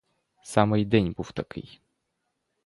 Саме 0.43 0.81
й 0.81 0.85
день 0.85 1.11
був 1.13 1.31
такий. 1.31 1.81